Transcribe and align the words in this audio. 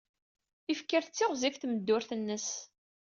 Ifker 0.73 1.03
tettiɣzif 1.03 1.55
tmeddurt-nnes. 1.57 2.47